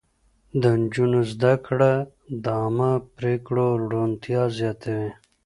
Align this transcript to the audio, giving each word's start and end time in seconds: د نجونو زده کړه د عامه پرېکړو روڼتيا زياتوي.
د 0.61 0.63
نجونو 0.81 1.19
زده 1.31 1.53
کړه 1.67 1.91
د 2.43 2.45
عامه 2.61 2.91
پرېکړو 3.17 3.67
روڼتيا 3.91 4.43
زياتوي. 4.57 5.09